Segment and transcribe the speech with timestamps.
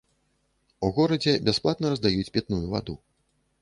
[0.87, 2.93] У горадзе бясплатна раздаюць пітную ваду.